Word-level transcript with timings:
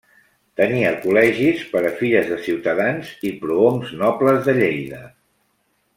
Tenia 0.61 0.93
col·legis 1.03 1.61
per 1.75 1.83
a 1.89 1.91
filles 2.01 2.31
de 2.31 2.39
ciutadans 2.47 3.11
i 3.31 3.35
prohoms 3.45 3.95
nobles 4.03 4.45
de 4.49 4.57
Lleida. 4.61 5.03